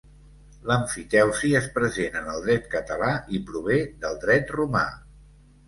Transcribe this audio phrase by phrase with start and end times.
[0.69, 4.85] L'emfiteusi és present en el Dret català, i prové del Dret romà.